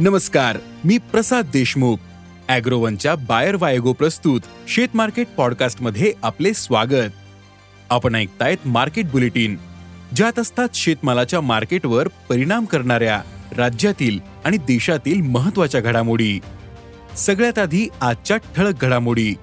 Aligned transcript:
नमस्कार 0.00 0.56
मी 0.84 0.98
प्रसाद 0.98 1.44
देशमुख. 1.52 1.96
अॅग्रोवनच्या 2.48 3.14
बायर 3.14 3.56
वायगो 3.60 3.92
प्रस्तुत 3.92 4.40
शेत 4.68 4.88
मार्केट 4.94 5.26
पॉडकास्टमध्ये 5.36 6.12
आपले 6.22 6.54
स्वागत. 6.54 7.10
आपण 7.90 8.14
ऐकतायत 8.14 8.68
मार्केट 8.68 9.10
बुलेटिन. 9.10 9.56
ज्यात 10.16 10.38
असतात 10.38 10.68
शेतमालाच्या 10.74 11.40
मार्केटवर 11.40 12.08
परिणाम 12.08 12.64
करणाऱ्या 12.64 13.22
राज्यातील 13.56 14.18
आणि 14.44 14.56
देशातील 14.56 15.20
महत्त्वाच्या 15.20 15.80
घडामोडी. 15.80 16.40
सगळ्यात 17.16 17.58
आधी 17.58 17.88
आजच्या 18.00 18.36
ठळक 18.36 18.84
घडामोडी. 18.84 19.34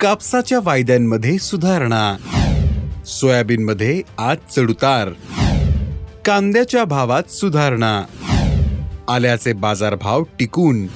कापसाच्या 0.00 0.58
वायद्यांमध्ये 0.62 1.38
सुधारणा. 1.38 2.16
सोयाबीनमध्ये 3.06 4.02
आज 4.18 4.36
चढउतार. 4.56 5.08
कांद्याच्या 6.24 6.84
भावात 6.84 7.30
सुधारणा. 7.30 8.02
आल्याचे 9.08 9.52
बाजारभाव 9.52 10.22
टिकून 10.38 10.86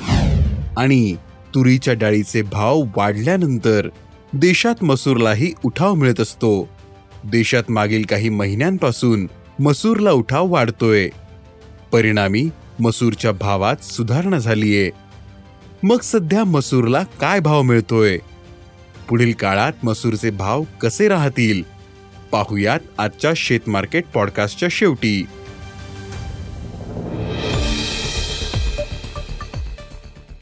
आणि 0.77 1.15
तुरीच्या 1.55 1.95
डाळीचे 1.95 2.43
भाव 2.43 2.85
वाढल्यानंतर 2.97 3.89
देशात 4.33 4.85
मसूरलाही 4.85 5.53
उठाव 5.65 5.95
मिळत 5.95 6.21
असतो. 6.21 6.69
देशात 7.25 7.71
मागील 7.71 8.03
काही 8.03 8.29
महिन्यांपासून 8.29 9.29
मसूरला 9.61 10.11
उठाव 10.11 10.49
वाढतोय. 10.49 11.09
परिणामी 11.93 12.49
मसूरच्या 12.81 13.33
भावात 13.33 13.85
सुधारणा 13.85 14.39
झालीये. 14.39 14.91
मग 15.83 16.01
सध्या 16.03 16.45
मसूरला 16.45 17.03
काय 17.03 17.41
भाव 17.41 17.63
मिळतोय? 17.63 18.19
पुढील 19.09 19.33
काळात 19.33 19.73
मसूरचे 19.83 20.31
भाव 20.31 20.63
कसे 20.81 21.09
राहतील? 21.09 21.63
पाहुयात 22.33 22.81
आजच्या 22.99 23.33
शेतमार्केट 23.37 24.05
पॉडकास्टच्या 24.15 24.69
शेवटी. 24.73 25.27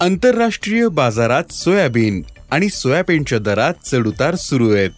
आंतरराष्ट्रीय 0.00 0.88
बाजारात 0.88 1.52
सोयाबीन 1.52 2.22
आणि 2.50 2.68
सोयाबीनच्या 2.68 3.38
दरात 3.38 3.74
चढउतार 3.86 4.34
सुरू 4.34 4.74
आहेत. 4.74 4.90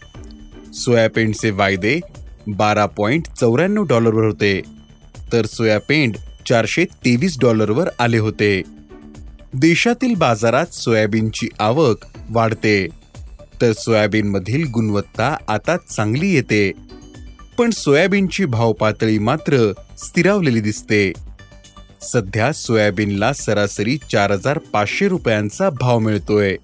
सोयाबीनचे 0.75 1.51
वायदे 1.51 1.99
बारा 2.47 2.85
पॉइंट 2.85 3.27
चौऱ्याण्णव 3.39 3.83
डॉलरवर 3.83 4.25
होते. 4.25 4.61
तर 5.33 5.45
सोयाबीन 5.45 6.11
चारशे 6.49 6.85
तेवीस 6.85 7.39
डॉलरवर 7.39 7.89
आले 7.99 8.17
होते. 8.17 8.61
देशातील 9.53 10.15
बाजारात 10.15 10.65
सोयाबीनची 10.65 11.47
आवक 11.59 11.97
वाढते. 12.29 12.87
तर 13.61 13.71
सोयाबीनमधील 13.71 14.67
गुणवत्ता 14.67 15.37
आता 15.47 15.77
चांगली 15.77 16.33
येते. 16.33 16.71
पण 17.57 17.69
सोयाबीनची 17.69 18.45
भाव 18.45 18.73
पातळी 18.73 19.19
मात्र 19.19 19.73
स्थिरावलेली 19.97 20.61
दिसते. 20.61 21.13
सध्या 22.01 22.53
सोयाबीनला 22.53 23.33
सरासरी 23.33 23.97
चार 24.11 24.31
हजार 24.31 24.57
पाचशे 24.57 25.07
रुपयांचा 25.07 25.69
भाव 25.69 25.99
मिळतोय. 25.99 26.55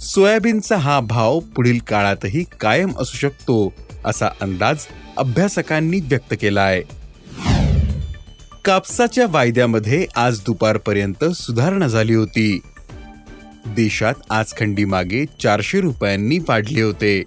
सोयाबीनचा 0.00 0.76
हा 0.76 1.00
भाव 1.00 1.38
पुढील 1.38 1.78
काळातही 1.78 2.44
कायम 2.60 2.92
असू 2.98 3.16
शकतो 3.16 3.72
असा 4.04 4.28
अंदाज 4.40 4.76
अभ्यासकांनी 5.16 6.00
व्यक्त 6.00 6.34
केला 6.40 6.62
आहे 6.62 6.82
कापसाच्या 8.64 9.26
वायद्यामध्ये 9.30 10.06
आज 10.16 10.40
दुपारपर्यंत 10.40 11.24
सुधारणा 11.24 11.86
झाली 11.86 12.14
होती. 12.14 12.60
देशात 13.66 14.14
आज 14.30 14.52
खंडी 14.60 14.84
मागे 14.84 15.24
चारशे 15.42 15.80
रुपयांनी 15.80 16.38
वाढले 16.38 16.82
होते. 16.82 17.22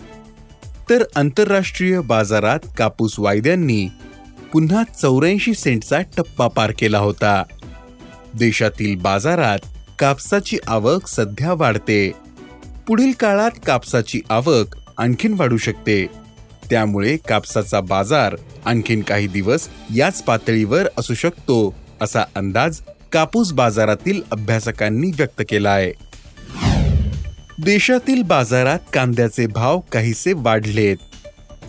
तर 0.90 1.04
आंतरराष्ट्रीय 1.16 2.00
बाजारात 2.00 2.60
कापूस 2.78 3.16
वायद्यांनी 3.20 3.88
पुन्हा 4.52 4.84
चौऱ्याऐंशी 5.02 5.54
सेंटचा 5.54 6.00
टप्पा 6.18 6.48
पार 6.48 6.72
केला 6.80 7.00
होता. 7.00 7.44
देशातील 8.34 8.96
बाजारात 8.96 9.60
कापसाची 10.00 10.58
आवक 10.68 11.08
सध्या 11.08 11.54
वाढते. 11.54 12.12
पुढील 12.88 13.12
काळात 13.12 13.52
कापसाची 13.66 14.22
आवक 14.30 14.76
आणखीन 14.98 15.34
वाढू 15.34 15.58
शकते. 15.58 16.06
त्यामुळे 16.70 17.18
कापसाचा 17.18 17.82
बाजार 17.82 18.36
आणखीन 18.66 19.02
काही 19.02 19.28
दिवस 19.28 19.68
याच 19.96 20.24
पातळीवर 20.24 20.88
असू 20.98 21.14
शकतो 21.14 21.76
असा 22.02 22.24
अंदाज 22.36 22.80
कापूस 23.12 23.52
बाजारातील 23.52 24.22
अभ्यासकांनी 24.32 25.08
व्यक्त 25.08 25.42
केला 25.50 25.70
आहे 25.70 25.92
देशातील 27.64 28.22
बाजारात 28.22 28.80
कांद्याचे 28.94 29.48
भाव 29.48 29.80
काहीसे 29.80 30.34
वाढलेत. 30.34 30.98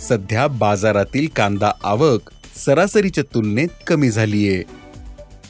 सध्या 0.00 0.46
बाजारातील 0.46 1.26
कांदा 1.36 1.70
आवक 1.82 2.30
सरासरीच्या 2.64 3.24
तुलनेत 3.34 3.68
कमी 3.86 4.10
झालीये. 4.10 4.62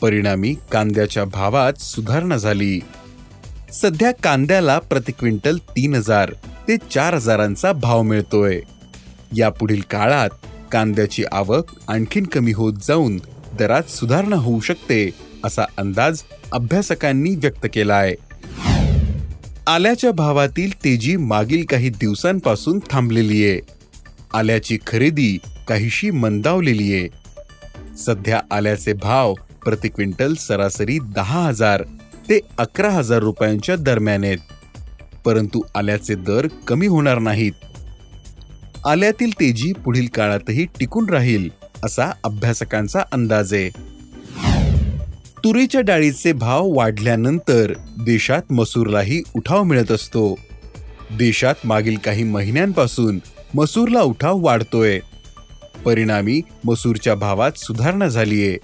परिणामी 0.00 0.54
कांद्याच्या 0.72 1.24
भावात 1.24 1.80
सुधारणा 1.80 2.36
झाली. 2.36 2.78
सध्या 3.72 4.10
कांद्याला 4.22 4.78
प्रति 4.78 5.12
क्विंटल 5.12 5.56
तीन 5.76 5.94
हजार 5.94 6.32
ते 6.68 6.76
चार 6.90 7.14
हजारांचा 7.14 7.72
भाव 7.72 8.02
मिळतोय. 8.02 8.60
यापुढील 9.36 9.80
काळात 9.90 10.30
कांद्याची 10.72 11.24
आवक 11.32 11.70
आणखीन 11.88 12.24
कमी 12.24 12.52
होत 12.52 12.74
जाऊन 12.86 13.18
दरात 13.58 13.90
सुधारणा 13.90 14.36
होऊ 14.36 14.60
शकते 14.60 15.08
असा 15.44 15.64
अंदाज 15.78 16.22
अभ्यासकांनी 16.52 17.34
व्यक्त 17.36 17.66
केला 17.74 17.94
आहे 17.94 18.14
आल्याच्या 19.66 20.10
भावातील 20.12 20.72
तेजी 20.84 21.16
मागील 21.16 21.64
काही 21.64 21.88
दिवसांपासून 21.90 22.78
थांबलेली 22.90 23.44
आहे 23.44 23.60
आल्याची 24.34 24.78
खरेदी 24.86 25.38
काहीशी 25.68 26.10
मंदावलेली 26.10 26.94
आहे. 26.94 27.08
सध्या 27.96 28.40
आल्याचे 28.50 28.92
भाव 28.92 29.34
प्रति 29.64 29.88
क्विंटल 29.88 30.34
सरासरी 30.34 30.98
दहा 30.98 31.46
हजार 31.46 31.82
ते 32.30 32.40
अकरा 32.58 32.90
हजार 32.90 33.18
रुपयांच्या 33.18 33.76
दरम्यान 33.76 34.24
आहेत. 34.24 34.38
परंतु 35.24 35.60
आल्याचे 35.74 36.14
दर 36.14 36.46
कमी 36.66 36.86
होणार 36.86 37.18
नाहीत. 37.18 37.52
आल्यातील 38.86 39.30
तेजी 39.40 39.72
पुढील 39.72 40.06
काळातही 40.14 40.64
टिकून 40.64 41.08
राहील 41.08 41.48
असा 41.84 42.12
अभ्यासकांचा 42.24 43.00
अंदाज 43.12 43.54
आहे. 43.54 43.68
तुरीच्या 45.44 45.80
डाळीचे 45.80 46.32
भाव 46.32 46.66
वाढल्यानंतर 46.66 47.72
देशात 48.04 48.52
मसूरलाही 48.52 49.22
उठाव 49.36 49.62
मिळत 49.62 49.92
असतो. 49.92 50.38
देशात 51.18 51.54
मागील 51.64 51.96
काही 51.96 52.24
महिन्यांपासून 52.24 53.18
मसूरला 53.54 54.00
उठाव 54.00 54.38
वाढतोय. 54.38 54.98
परिणामी 55.84 56.40
मसूरच्या 56.64 57.14
भावात 57.14 57.52
सुधारणा 57.56 58.06
झालीये. 58.06 58.56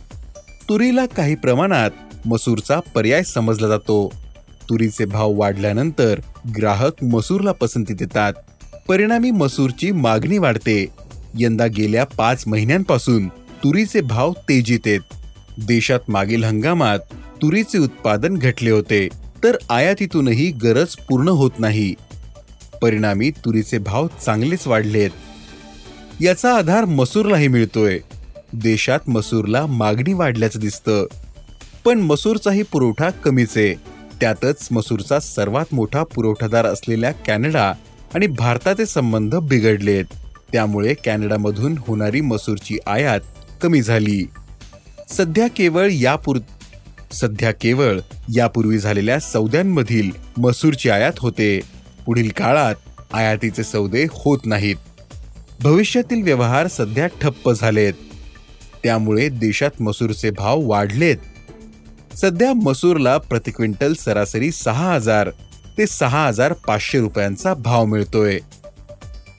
तुरीला 0.68 1.06
काही 1.06 1.34
प्रमाणात 1.34 1.90
मसूरचा 2.26 2.80
पर्याय 2.80 3.22
समजला 3.22 3.68
जातो. 3.68 4.12
तुरीचे 4.70 5.04
भाव 5.04 5.32
वाढल्यानंतर 5.32 6.20
ग्राहक 6.56 7.04
मसूरला 7.04 7.52
पसंती 7.52 7.94
देतात. 7.94 8.32
परिणामी 8.88 9.30
मसूरची 9.30 9.90
मागणी 9.90 10.38
वाढते. 10.38 10.86
यंदा 11.38 11.66
गेल्या 11.66 12.04
पाच 12.04 12.44
महिन्यांपासून 12.46 13.28
तुरीचे 13.28 14.00
भाव 14.00 14.32
तेजीत 14.32 14.80
आहेत. 14.86 15.00
देशात 15.66 16.00
मागील 16.08 16.44
हंगामात 16.44 16.98
तुरीचे 17.42 17.78
उत्पादन 17.78 18.36
घटले 18.36 18.70
होते 18.70 19.08
तर 19.44 19.56
आयातीतूनही 19.70 20.50
गरज 20.50 20.96
पूर्ण 20.96 21.28
होत 21.28 21.50
नाही. 21.58 21.94
परिणामी 22.84 23.30
तुरीचे 23.30 23.78
भाव 23.78 24.06
चांगलेच 24.26 24.66
वाढलेत 24.66 25.10
याचा 26.20 26.54
आधार 26.54 26.84
मसूरलाही 26.84 27.48
मिळतोय. 27.48 27.98
देशात 28.52 28.98
मसूरला 29.08 29.66
मागणी 29.66 30.12
वाढल्याचं 30.12 30.60
दिसतं. 30.60 31.06
पण 31.84 32.00
मसूरचाही 32.00 32.62
पुरवठा 32.62 33.10
कमीच 33.10 33.56
आहे. 33.56 33.74
त्यातच 34.20 34.68
मसूरचा 34.70 35.20
सर्वात 35.20 35.74
मोठा 35.74 36.02
पुरवठादार 36.02 36.66
असलेल्या 36.66 37.12
कॅनडा 37.12 37.72
आणि 38.14 38.26
भारताचे 38.26 38.86
संबंध 38.86 39.34
बिघडलेत 39.34 40.04
त्यामुळे 40.52 40.94
कॅनडामधून 40.94 41.74
होणारी 41.78 42.20
मसूरची 42.20 42.78
आयात 42.86 43.20
कमी 43.62 43.82
झाली. 43.82 44.26
सध्या 45.08 45.48
केवळ 45.48 45.88
यापूर 45.90 46.38
सध्या 47.12 47.52
केवळ 47.52 48.00
यापूर्वी 48.36 48.78
झालेल्या 48.78 49.20
सौद्यांमधील 49.20 50.10
मसूरची 50.38 50.90
आयात 50.90 51.12
होते. 51.18 51.60
पुढील 52.06 52.30
काळात 52.30 52.74
आयातीचे 53.12 53.64
सौदे 53.64 54.06
होत 54.10 54.38
नाहीत. 54.44 54.76
भविष्यातील 55.62 56.22
व्यवहार 56.22 56.66
सध्या 56.66 57.06
ठप्प 57.06 57.52
झालेत. 57.52 57.94
त्यामुळे 58.84 59.28
देशात 59.28 59.82
मसूरचे 59.82 60.30
भाव 60.30 60.60
वाढलेत. 60.60 61.16
सध्या 62.16 62.52
मसूरला 62.52 63.18
प्रति 63.18 63.50
क्विंटल 63.50 63.94
सरासरी 63.94 64.50
सहा 64.50 64.94
हजार 64.94 65.30
ते 65.78 65.86
सहा 65.86 66.26
हजार 66.26 66.52
पाचशे 66.52 67.00
रुपयांचा 67.00 67.54
भाव 67.54 67.84
मिळतोय. 67.84 68.38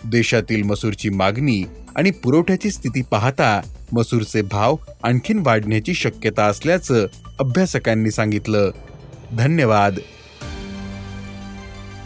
देशातील 0.06 0.64
मसूरची 0.64 1.10
मागणी 1.10 1.64
आणि 1.96 2.12
पुरवठ्याची 2.12 2.72
स्थिती 2.72 3.02
पाहता 3.02 3.62
मसूरचे 3.92 4.42
भाव 4.42 4.76
आणखीन 5.04 5.44
वाढण्याची 5.46 5.94
शक्यता 5.94 6.46
असल्याचं 6.46 7.08
अभ्यासकांनी 7.40 8.12
सांगितलं. 8.12 8.72
धन्यवाद. 9.38 9.96